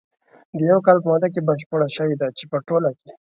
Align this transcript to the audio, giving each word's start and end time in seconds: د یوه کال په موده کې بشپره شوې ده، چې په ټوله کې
د 0.57 0.59
یوه 0.69 0.81
کال 0.85 0.97
په 1.01 1.07
موده 1.11 1.27
کې 1.33 1.45
بشپره 1.49 1.87
شوې 1.97 2.15
ده، 2.21 2.27
چې 2.37 2.43
په 2.51 2.57
ټوله 2.67 2.89
کې 2.99 3.09